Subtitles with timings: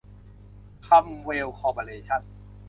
[0.87, 2.21] คัมเวล คอร์ปอเรชั่น